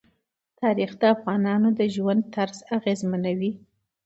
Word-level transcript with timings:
تاریخ 0.61 0.91
د 1.01 1.03
افغانانو 1.15 1.69
د 1.79 1.81
ژوند 1.95 2.21
طرز 2.35 2.57
اغېزمنوي. 2.77 3.51